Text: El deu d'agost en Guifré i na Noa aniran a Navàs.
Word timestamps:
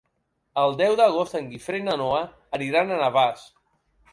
El 0.61 0.71
deu 0.79 0.95
d'agost 0.99 1.37
en 1.41 1.51
Guifré 1.51 1.81
i 1.81 1.85
na 1.89 1.99
Noa 2.03 2.25
aniran 2.61 2.91
a 2.91 2.99
Navàs. 3.05 3.45